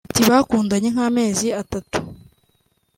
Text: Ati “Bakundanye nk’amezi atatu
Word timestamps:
Ati 0.09 0.21
“Bakundanye 0.29 0.87
nk’amezi 0.93 1.47
atatu 1.61 1.99